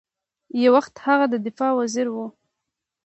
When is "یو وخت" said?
0.61-0.93